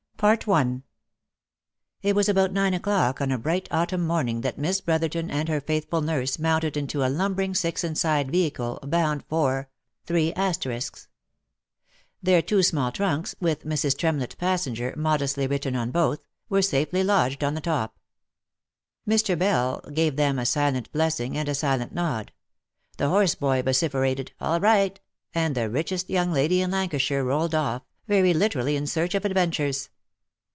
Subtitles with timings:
[2.03, 5.59] It was about nine o'clock on a bright autumn morning that Miss Brotherton and her
[5.59, 9.67] faithful nurse mounted into a lumbering six inside vehicle, bound for.
[10.05, 10.27] Their
[12.43, 13.97] two small trunks, with" Mrs.
[13.97, 17.97] Trem lett, passenger," modestly written on both, were safely lodged on the top;
[19.09, 19.35] Mr.
[19.35, 22.31] Bell gave them a silent blessing and a silent nod;
[22.97, 24.99] the horse boy vociferated" all right,"
[25.33, 29.89] and the richest young lady in Lancashire rolled off, very literally in search of adventures.